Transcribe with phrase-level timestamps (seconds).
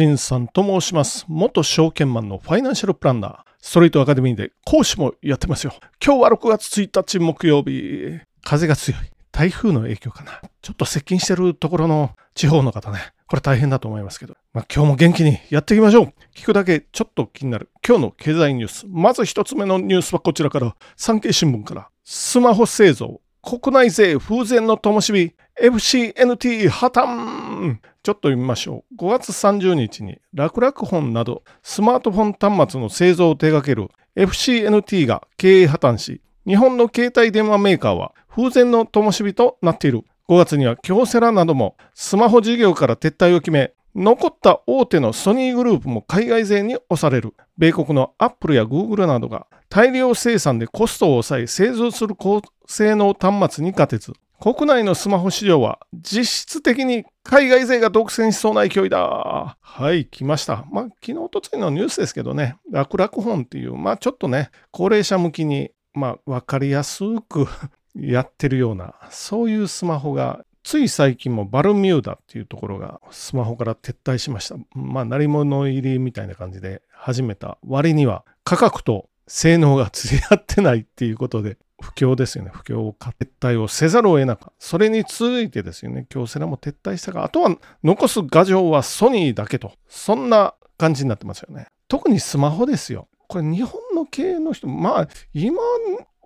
[0.00, 1.26] 新さんと申します。
[1.28, 5.74] 元証券マンのファイナンシャルプランナー、ストリートアカデミーで講師もやってますよ。
[6.02, 8.18] 今日は6月1日木曜日。
[8.42, 9.00] 風が強い。
[9.30, 10.40] 台風の影響かな。
[10.62, 13.12] ちょっと接近してるところの地方の方ね。
[13.26, 14.36] これ大変だと思いますけど。
[14.54, 16.12] まあ今日も元気にやっていきましょう。
[16.34, 18.86] 聞くだけちょっと気になる今日の経済ニュース。
[18.88, 20.74] まず一つ目のニュースはこちらから。
[20.96, 21.90] 産経新聞から。
[22.04, 23.20] スマホ製造。
[23.42, 25.34] 国内勢風前の灯火。
[25.60, 28.94] FCNT 破綻ちょっと読みましょう。
[28.96, 40.00] 5月30日に楽々本などスマートフォン端末の製造を手掛ける FCNT が経営破綻し、日本の携帯電話メーカーは風前の灯火となっている。
[40.30, 47.34] 5月には京セラなどもスマホ事業から撤退を決め、残った大手のソニーグループも海外勢に押される。
[47.58, 59.58] 米国のアップルやグーグルなどが大量生産でコストを抑え製造する高性能端末に勝てず、国内のスマホ市場は実質的に海外勢が独占しそうな勢いだ。
[59.60, 60.64] はい、来ました。
[60.72, 67.46] まあ、昨日、とついのニュースですけどね、楽々本っていう、まあ、ちょっとね、高齢者向きに、まあ、わかりやすく
[67.94, 74.56] やってるような、そういうスマホが、つい最近もバルミューダっていうところがスマホから撤退しました。
[74.74, 82.50] まあ、鳴り物入りみたいな感じで始めた割には、価格と性能が釣り合ってないっていうことで、不況ですよね。
[82.52, 84.52] 不況を撤退をせざるを得なかった。
[84.58, 91.68] それに続いてですよね、京セラも撤退したが、あとは残す牙城はソニーだけと、そんな感じになってますよね。
[91.86, 93.06] 特にスマホですよ。
[93.28, 95.62] これ日本の経営の人、まあ今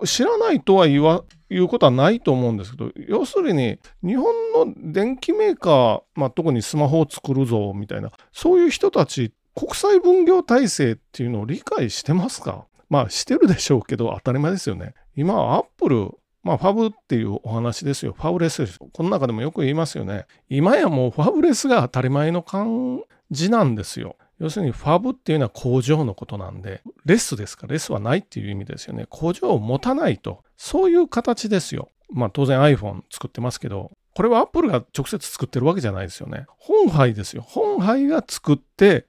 [0.06, 4.24] 知らないとは言わ言うことはないと思うんですけど、要するに日本
[4.54, 12.64] の電機メーカー、まあ、特にスマホを作るぞみたいな、そういう人たち、国際分業体制っていうのを理解してますか？
[12.88, 14.94] まあしてるでしょうけど当たり前ですよね。
[15.16, 16.10] 今アップル、
[16.42, 18.14] まあファブっていうお話ですよ。
[18.16, 18.78] ファブレスです。
[18.78, 20.26] この中でもよく言いますよね。
[20.48, 24.16] 今やもうファブレスが当たり前の感じなんですよ。
[24.38, 29.06] 要するにファブっていうのは工場のことなんで、レスですかレスはないっていう意味ですよね。
[29.08, 30.42] 工場を持たないと。
[30.56, 31.90] そういう形ですよ。
[32.12, 36.46] まあ当然 iPhone 作ってますけど、これはアップルが直接作ってるわけじゃないですよね。
[36.58, 37.42] 本杯ですよ。
[37.42, 39.06] 本杯が作って、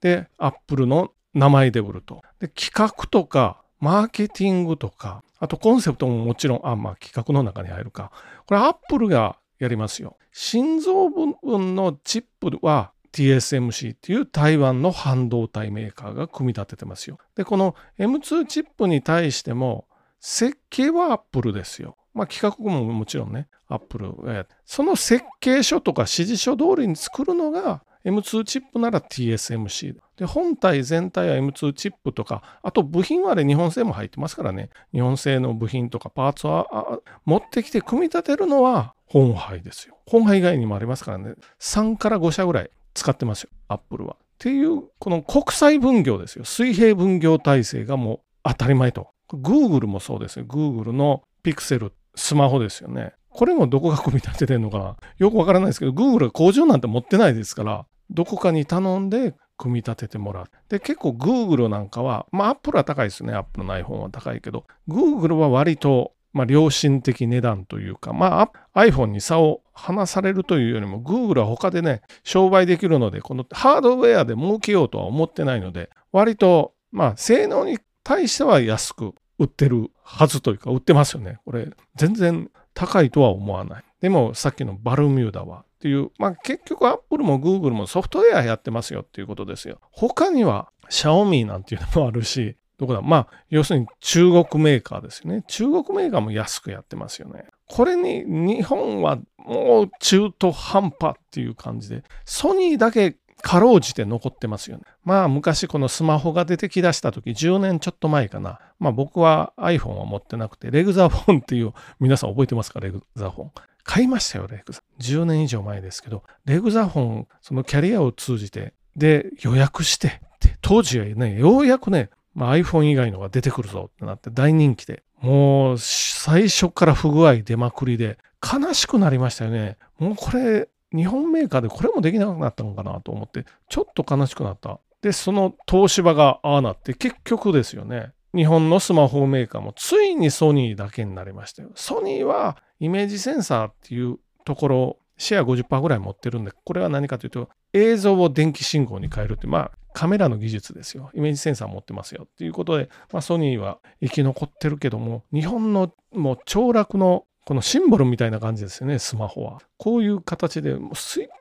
[0.00, 2.22] で、アップルの名前で売ると。
[2.40, 8.10] で、企画とか、マーケティングとか、あとコンセプトももちろん、あ、まあ企画の中に入るか。
[8.46, 10.16] これアップルがやりますよ。
[10.32, 17.18] 心臓部分のチップは TSMC っていう台湾の半導体メーカーが組み立ててますよ。
[17.34, 19.86] で、この M2 チップに対しても
[20.20, 21.96] 設計はアップルですよ。
[22.14, 34.70] まあ企画ももちろんね、アップルがやって、その設計書とか指示書通りに作るのが M2 チップなら TSMC で、本体全体は M2 チップとか、あと部品はあれ日本製も入ってますからね。
[34.92, 39.98] 日本製の部品とかパーツは持ってきて組み立てるのは本杯ですよ。
[40.06, 41.34] 本杯以外にもありますからね。
[41.60, 43.50] 3から5社ぐらい使ってますよ。
[43.68, 44.16] アップルは。
[44.20, 46.44] っていう、この国際分業ですよ。
[46.44, 49.08] 水平分業体制がもう当たり前と。
[49.32, 50.44] Google もそうですよ。
[50.44, 53.14] Google のピクセル、スマホですよね。
[53.30, 60.50] これもどこが組み立ててんのかなよくわからないですけど、Google が工場なんて持ってないですから、どこかに頼んで組み立ててもらう。
[60.68, 63.34] で、結構 Google なんかは、まあ Apple は高いですね。
[63.34, 81.38] Apple の iPhone は高いけど、Google は割と、まあ良心的値段というか、まあ iPhone に差を離されるというよりも、Google は他でね、商売できるので、このハードウェアで儲けようとは思ってないので、割と、まあ性能に対しては安く売ってるはずというか、売ってますよね。
[81.44, 83.84] これ、全然高いとは思わない。
[84.00, 89.78] でも、さっきのバルミューダはっていう、まあ結局アップルもグーグルもソフトウェアやってますよっていうことですよ。
[89.92, 93.02] 他には、シャオミーなんていうのもあるし、どこだ？
[93.02, 95.44] まあ、要するに中国メーカーですよね。
[95.48, 97.46] 中国メーカーも安くやってますよね。
[97.68, 104.84] これに日本はもう中途半端っていう感じで、ソニーだけかろうじて残ってますよね。
[105.04, 108.60] まあ昔このスマホが出てきだした時、10年ちょっと前かな。
[108.78, 112.80] まあ僕は iPhone は持ってなくて、レグザフォンっていう、皆さん覚えてますか？
[112.80, 113.50] レグザフォン。
[113.86, 114.82] 買いましたよ、レグザ。
[115.00, 120.20] 10年以上前ですけど、レグザフォン、そのキャリアを通じて、で、予約して、
[120.60, 129.76] 当時はね、ようやくね、まあ、iPhone 以外のが出てくるぞってなって大人気で、もう最初から不具合出まくりで、悲しくなりましたよね。
[129.98, 134.80] もうこれ、日本メーカーでこれもできなくなったのかなと思って、ちょっと悲しくなった。
[135.00, 138.12] で、その東芝がああなって、結局ですよね。
[138.34, 141.70] 日本のスマホメーカーもついにソニーだけになりましたよ。
[141.74, 151.10] ソニーはイメージセンサーっていうところ、シェア50%ぐらい持ってるんで、これは何かというと、映像を電気信号に変えるって、まあ、カメラの技術ですよ。
[151.14, 152.24] イメージセンサー持ってますよ。
[152.24, 159.60] っていうことで、まあ、ソニーは生き残ってるけども、日本のもう凋落のこのシンボルみたいな感じですよね、スマホは。
[159.78, 160.92] こういう形で、もう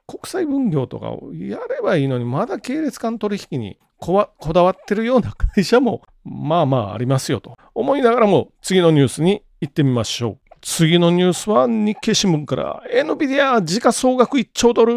[0.07, 10.44] 国際分業とかをやればいいのに、まだ系列間取引にこだわってるような会社も、まあまあありますよと思いながらも、次のニュースに行ってみましょう。
[10.67, 14.95] 次のニュースは日経新聞から、NVIDIA 時価総額1兆ドル。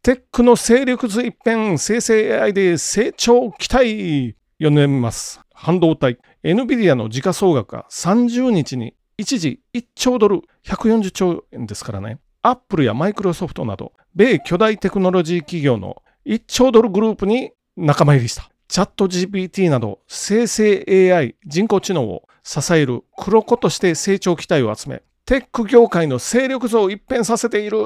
[0.00, 4.36] テックの勢力図一変、生成 AI で成長期待。
[4.58, 5.40] 読んでみます。
[5.52, 6.18] 半導体。
[6.44, 12.20] NVIDIA の時価総額が30日に一時1兆ドル、140兆円ですからね。
[12.42, 15.96] アップルやマイクロソフトなど、米巨大テクノロジー企業の
[16.26, 18.48] 1兆ドルグループに仲間入りした。
[18.68, 27.78] チャット GPT など生成 AI 人工知能を支える黒子として成長期待を集め、テック業界の勢力図を一変させている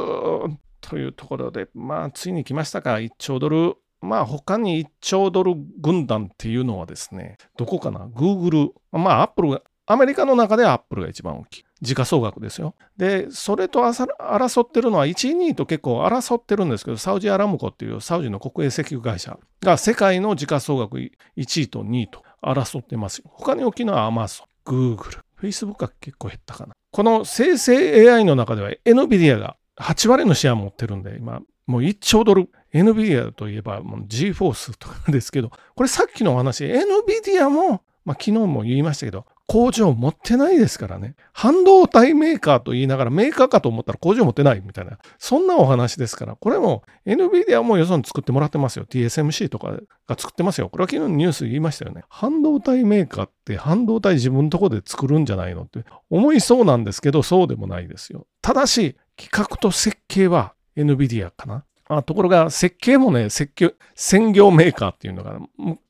[0.80, 3.76] というところで、まあ、ついに来ましたか、1兆ドル。
[4.00, 11.64] まあ、他に1兆ドル軍団っていうのはですね、どこかな ?Google、まあ、Apple アメリカの中ではアップルが一番大きい。
[11.80, 12.74] 時価総額ですよ。
[12.98, 23.30] で、それと争ってるのは1位、2位と結構争ってるんですけど、サウジアラムコっていうサウジの国営石油会社が世界の時価総額1位と2位と争ってますよ。
[23.32, 26.74] 他に大きいのはアマゾン、グーグル、フェイスブックが結構減ったかな。
[26.92, 32.50] この生成 AI の中では NVIDIA が8割のシェア持ってるんで、今、もう1兆ドル。
[32.74, 41.14] NVIDIA といえば GForce とかですけど、これさっきのお話、NVIDIA も、まあ、昨日も言いましたけど、工場持ってないですからね。
[41.32, 44.98] 半導体メーカーと言いながらメーカーかと思ったら工場持ってないみたいな。
[45.16, 48.84] そんなお話ですから、これも NVIDIA もよそに作ってもらってますよ。
[48.84, 49.72] TSMC とか
[50.06, 50.68] が作ってますよ。
[50.68, 52.02] これは昨日ニュース言いましたよね。
[52.10, 58.26] 半導体メーカーって半導体自分のとこで作るんじゃないのって思いそうなんですけど、そうでもないですよ。
[58.42, 61.64] ただし、企画と設計は NVIDIA かな。
[61.88, 65.40] あところが設計もね、設計、専業メーカーっていうのが、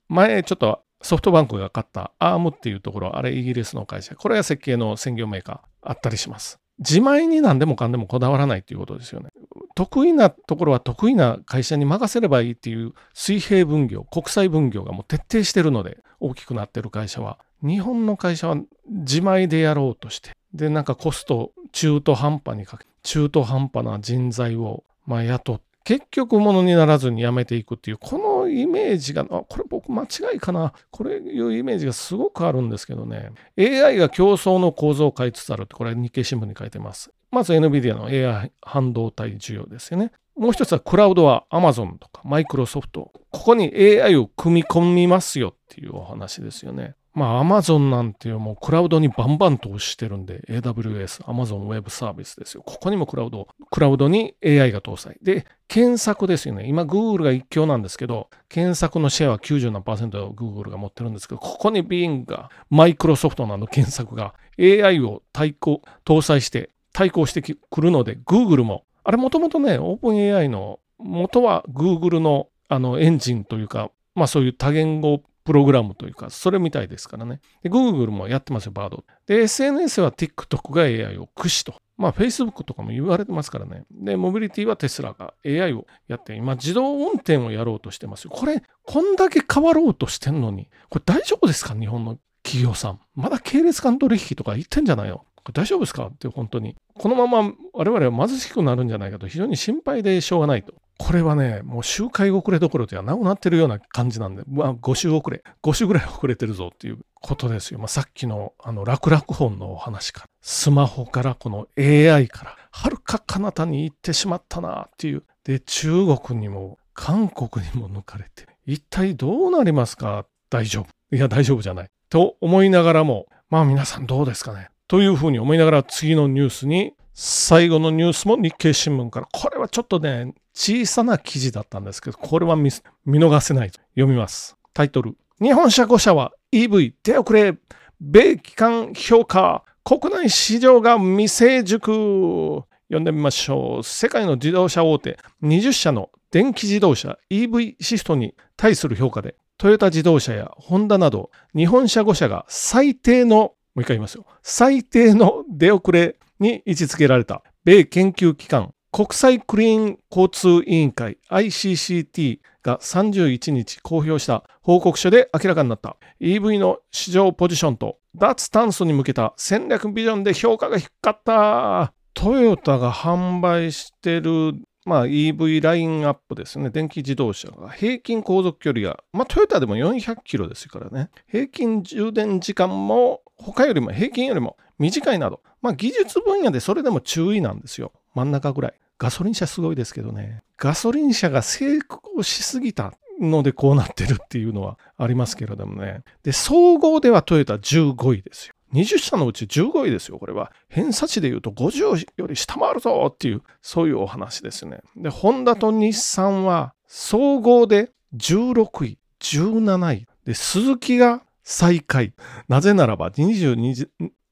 [0.09, 4.17] 前ちょっとソフトバンクが買ったアームっていうところ、あれイギリスの会社。
[4.17, 6.59] これが設計の専業メーカーあったりします。
[6.79, 9.31] 自前に何でもかんでもこだわらないということですよね。
[9.75, 18.57] 得意なところは得意な会社に任せればいいっていう水平分業、国際分業がもう徹底してるので大きくなってる会社は、日本の会社は
[18.89, 30.73] 自前でやろうとして、で、なんかコスト中途半端にかけ、中途半端な人材をまあ雇って、結局ものにならずにやめていくっていう、このイメージが、あ、これ僕間違いかな。
[30.91, 33.31] これいうイメージがすごくあるんですけどね。
[33.59, 37.11] AI が競争の構造を変えつつあるって、これ日経新聞に書いてます。
[37.31, 40.13] まず NVIDIA の AI 半導体需要ですよね。
[40.37, 42.91] もう一つはクラウドは Amazon とか Microsoft。
[42.93, 46.95] ここに AI を組み込みますよっていうお話ですよね。
[47.19, 52.63] まあ、Amazon なんていうもうクラウドにバンバン投資してるんで、AWS、Amazon Web サービスですよ。
[52.65, 55.19] ここにもクラウド、クラウドに AI が搭載。
[55.21, 56.67] で、検索ですよね。
[56.69, 77.41] 今、Google が一強なんですけど、検索のシェアは90何パーセント Google が持ってるんですけど、ここに Bing が、マイクロソフトなど検索が AI を対抗、搭載して対抗してくるので、Google も、あれもともとね、OpenAI の元は Google のあのエンジンというか、まあそういう多言語プログラムというか、それみたいですからね。
[77.63, 79.05] で、Google もやってますよ、バード。
[79.25, 81.75] で、SNS は TikTok が AI を駆使と。
[81.97, 83.87] まあ、Facebook とかも言われてますからね。
[83.91, 88.31] で、モビリティはテスラが AI をやって、今、自動運転をやろうとしてますよ。
[88.31, 91.75] これ、こんだけ変わろうとしてんのに、これ大丈夫ですか？
[91.75, 93.01] 日本の企業さん。
[93.15, 96.07] まだ系列間取引とか言ってんじゃないよ大丈夫ですか？
[96.07, 96.77] って本当に。
[96.95, 100.75] このまま我々は貧しくなるんじゃないかと非常に心配でしょうがないと。
[100.99, 107.79] これはね、もう周回遅れどころではなくなってるような感じなんで、まあ、5週遅れ、5週ぐらい遅れてるぞっていうことですよ。
[107.79, 115.23] まあ、さっきのあの楽々本のお話から、スマホからこの AI から、はるか彼方に行ってしまったなっていう。
[115.45, 120.27] で、中国にも韓国にも抜かれて、一体どうなりますか？
[120.51, 121.17] 大丈夫。
[121.17, 121.89] いや、大丈夫じゃない。
[122.11, 124.69] と思いながらも、まあ皆さんどうですかね？
[124.89, 132.71] というふうに思いながら次のニュースに、最後のニュースも日経新聞から、これはちょっとね、小さな記事だったんですけど、これは見
[133.07, 134.57] 逃せないと読みます。
[134.73, 135.17] タイトル。
[135.41, 137.57] 日本車5社は EV 手遅れ、
[138.01, 142.63] 米機関評価、国内市場が未成熟。
[142.89, 143.83] 読んでみましょう。
[143.85, 154.25] 世界の自動車大手20社の電気自動車 EV シフトに対する評価で、トヨタ自動車やホンダなど日本車5社が最低の、う一回言いますよ。
[154.43, 174.55] 最低の出遅れに位置づけられた米研究機関国際クリーン交通委員会 ICCT が31日公表した報告書で明らかになった EV の市場ポジションと脱炭素に向けた戦略ビジョンで評価が低かったトヨタが販売してる
[174.85, 176.71] まあ、EV ラインアップですね。
[176.71, 181.11] 電気自動車が平均航続距離が、まあ、トヨタでも400キロですからね。
[181.27, 187.93] 平均充電時間も他よりも平均よりも短いなど、まあ技術分野でそれでも注意なんですよ。
[188.15, 188.75] 真ん中ぐらい。
[188.99, 190.43] ガソリン車すごいですけどね。
[190.57, 196.03] ガソリン車が成功しすぎたのでこうなってるっていうのはありますけれどもね。
[196.25, 198.55] で、総合ではトヨタ15位ですよ。
[198.75, 200.53] 20社のうち15位ですよ、これは。
[200.69, 204.81] 偏差値で言うと50より下回るぞっていう、そういうお話ですね。
[204.97, 210.07] で、ホンダと日産は総合で16位、17位。
[210.25, 212.13] で、鈴木が最下位。
[212.47, 213.89] なぜならば22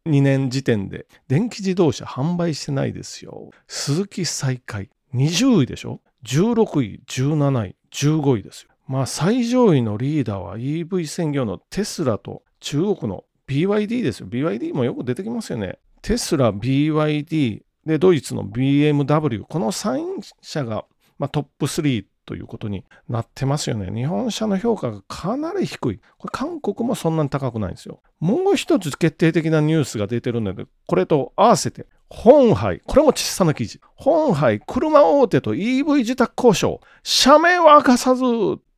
[0.06, 3.50] 2年時点で電気自動車販売してないですよ。
[3.66, 4.90] 鈴木最下位。
[5.14, 8.70] 20位でしょ ?16 位、17位、15位ですよ。
[8.87, 14.28] まあ最上位のリーダーは EV 専業のテスラと中国の BYD ですよ。
[14.28, 15.78] BYD もよく出てきますよね。
[16.02, 20.85] テスラ、BYD、で、ドイツの BMW、この3社が、
[21.18, 23.90] まあ、トップ3ということになってますよね。
[23.95, 26.00] 日本車の評価がかなり低い。
[26.18, 28.02] これ韓国もそんなに高くないんですよ。
[28.21, 33.80] もう一つ決定的なニュースが出てるので、これと合わせて、本杯、これも小さな記事。
[33.95, 38.23] 本杯、車大手と EV 自宅交渉、社名は明かさず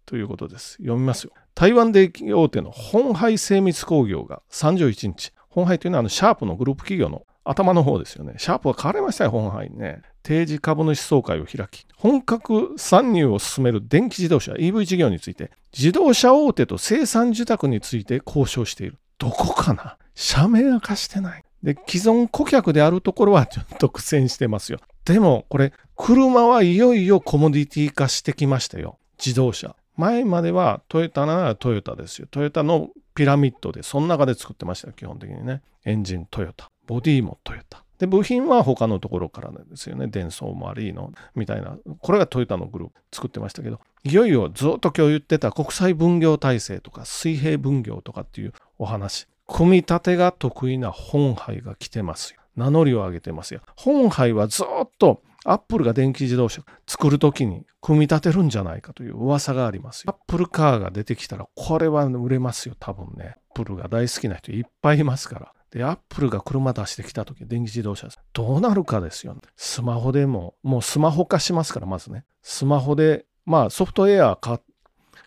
[0.06, 0.72] ということです。
[0.74, 1.32] 読みますよ。
[1.54, 8.34] 台湾電機大手の本杯精密工業が31日、本杯というのはあのシャープのグループ企業の頭の方ですよね。
[8.36, 10.02] シャープは買われましたよ、本杯ね。
[10.22, 18.98] 定時株主総会を開き、本格参入を進める電気自動車 EV 事業について、自動車大手と生産受託について交渉している。
[19.18, 19.96] どこかな？
[20.14, 21.44] 社名明かしてない。
[21.62, 24.80] で、既存顧客であるところは ちょっと苦戦してますよ。
[25.04, 28.98] でも、これ、車はいよいよコモディティ化してきましたよ。
[29.18, 29.74] 自動車。
[29.96, 32.28] 前まではトヨタならトヨタですよ。
[32.30, 35.62] トヨタのピラミッドで、その中で作ってましたよ、基本的にね。
[35.84, 36.70] エンジントヨタ。
[36.88, 37.84] ボディもトヨタ。
[37.98, 40.06] で、部品は他のところからなんですよね。
[40.06, 41.76] デンソーもありの、みたいな。
[42.00, 49.28] これがトヨタのグループ作ってましたけど、いよいよずっと今日言ってた国際分業体制とか水平分業とかっていうお話。
[49.46, 52.40] 組み立てが得意な鴻海が来てますよ。
[52.56, 53.60] 名乗りを上げてますよ。
[53.76, 60.10] 鴻海はずっとアップルが電気自動車作るときに組み立てるんじゃないかという噂がありますよ。
[60.10, 63.36] アップルカーが出てきたらこれは売れますよ、多分ね。
[63.50, 65.52] アップルが大好きな人いっぱいいますから。
[65.70, 69.40] で、アップルが車出してきたとき、電気自動車どうなるかですよ、ね。
[69.56, 72.24] スマホでも、もうスマホ化しますから、まずね。
[72.42, 74.38] スマホで、まあソフトウェア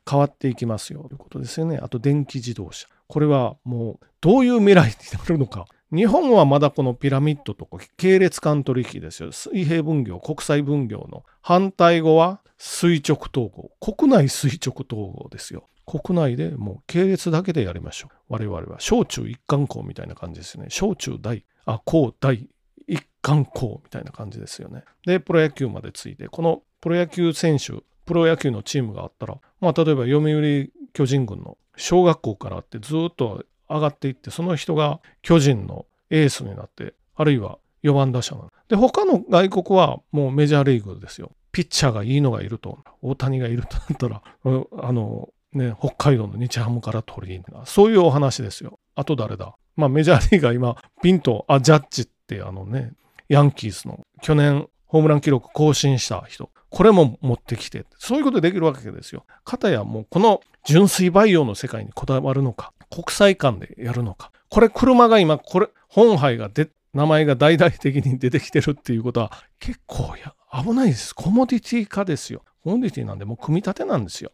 [0.09, 1.79] 変わっていきますよということですよね。
[1.81, 2.87] あと電気自動車。
[3.07, 5.65] これはもうどういう未来になるのか。
[5.93, 9.31] 日本はまだこのピラミッドとか系列間取引ですよ。
[9.31, 13.71] 水平分業、国際分業の反対語は垂直統合。
[13.79, 15.67] 国内垂直統合ですよ。
[15.85, 18.15] 国内でもう系列だけでやりましょう。
[18.29, 20.67] 我々は小中一貫校みたいな感じですね。
[20.69, 22.47] 小中大、あ、高大
[22.87, 24.83] 一貫校みたいな感じですよね。
[25.05, 38.51] で、プロ野球までついて、このプロ野球選手、プロ野球のチームがあったら、まあ、例えば読売巨人軍の小学校からってずっと上がっていって、その人が巨人のエースになって、あるいは4番打者なの。
[38.67, 41.31] で、他の外国はもうメジャーリーグですよ。
[41.51, 48.79] ピッチャーがいいのがいると、大谷がいるとなったら、あの、ね、北海道の日ハムから取り入れそういうお話ですよ。
[48.95, 49.55] あと誰だ？
[49.75, 52.93] まあメジャーリーガー今、ピンと、あ、ジャッジってあのね、
[53.29, 56.49] ヤンキースの去年ホームラン記録更新した人。
[56.69, 59.25] これも持ってきて、そういうことできるわけですよ。
[59.43, 64.31] かたやもうこの純粋培養の世界にこだわるのか、国際間でやるのか。
[64.49, 71.15] これ車が今、これ、本杯がで、名前が大々的に出てきてるっていうことは結構や危ないです。
[71.15, 72.43] コモディティ化ですよ。
[72.63, 74.31] コモディティなんでもう組み立てなんですよ。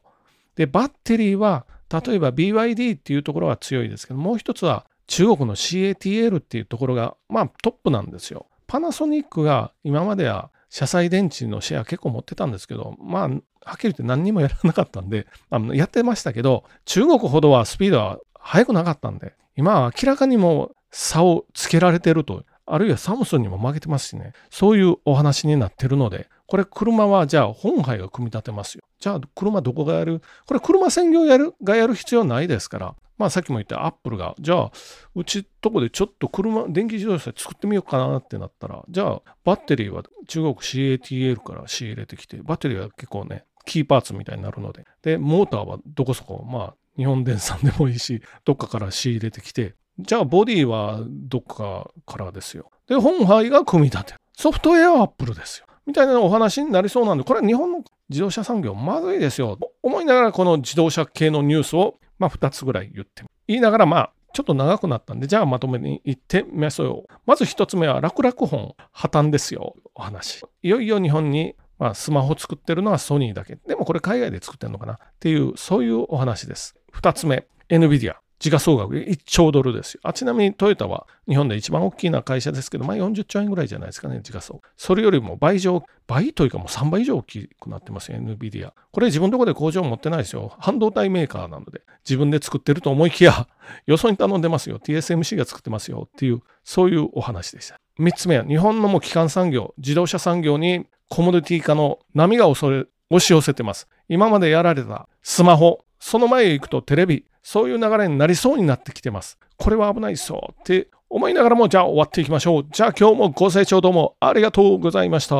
[0.57, 8.47] で、バッテリーは、例えば BYD っていうところは強いですけど、もう一つは中国の CATL っていうところが、まあトップなんですよ。
[8.65, 13.29] パナソニックが今までは車載電池のシェア結構持ってたんですけど、まあ、は
[13.75, 28.83] っきり言って何にもやらなかったんで、 あのやってましたけど、中国ほどはスピードは速くなかったんで、今は明らかにも差をつけられてると、あるいはサムスンにも負けてますしね、そういうお話になってるので、これ車はじゃあ本杯が組み立てますよ。
[28.99, 30.21] じゃあ車どこがやる？
[30.47, 31.53] これ車専業やる？
[31.61, 32.95] がやる必要ないですから。
[33.17, 34.71] まあさっきも言ったアップルが、じゃあ
[35.15, 52.69] うちとこでちょっと車、電気自動車作ってみようかなってなったら、じゃあバッテリーは中国 CATL から仕入れてきて、バッテリーは結構ね、キーパーツみたいになるので、で、モーターはどこそこ、まあ日本電産でもいいし、どっかから仕入れてきて、じゃあボディはどっかからですよ。
[52.87, 54.19] で、本杯が組み立てる。
[54.37, 55.65] ソフトウェアはアップルですよ。
[55.87, 59.57] みたいなお話になりそうなんで、これは日本の自動車産業まずいですよ。
[59.81, 67.13] 思いながらこの自動車系のニュースを、まあ、2つぐらい言って言いながら、まあ、ちょっと長くなったんで、じゃあまとめに行ってみましょう。
[67.25, 69.75] まず1つ目は、楽々本破綻ですよ。
[69.95, 70.43] お話。
[70.61, 73.55] いよいよ日本に、まあ、スマホ作ってるのはソニーだけ。
[73.55, 76.75] でもこれ海外で作ってるのかなっていう、そういうお話です。
[76.93, 78.15] 2つ目、NVIDIA。
[78.39, 80.01] 時価総額1兆ドルですよ。
[80.03, 84.69] あちなみにトヨタは日本で一番大きな会社ですけど、まあ、40兆円ぐらいじゃないですかね、時価総額。
[84.77, 88.73] それよりも倍以上、倍というかもう3倍以上大きくなってますよ、NVIDIA。
[88.91, 90.53] これ自分のところで工場持ってないですよ。
[90.59, 93.47] 半導体メーカーなので、自分で作ってると思いきや、
[93.87, 94.79] よそに頼んでますよ。
[94.79, 97.79] TSMC が作ってますよっていう、そういうお話でした。
[97.99, 103.87] 3つ目は、日本のもう基幹産業、自動車産業にコモディティ化の波が恐れ押し寄せてます。
[104.09, 109.37] 今までやられたスマホ、その前へ行くとテレビ、そういう流れになりそうになってきてます。
[109.57, 112.65] これは危ないっすよって思いながらも、じゃあ終わっていきましょう。
[112.71, 115.35] じゃあ今日もご清聴どうもありがとうございました。